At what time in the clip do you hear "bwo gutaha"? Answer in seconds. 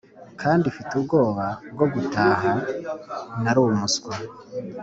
1.73-2.51